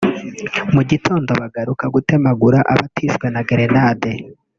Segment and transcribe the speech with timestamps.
[0.73, 4.11] mu gitondo bagaruka gutemagura abatishwe na grenade